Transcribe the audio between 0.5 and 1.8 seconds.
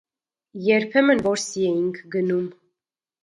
Երբեմն որսի